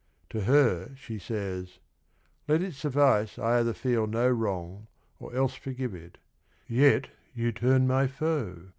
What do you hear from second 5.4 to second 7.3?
forgive it,— yet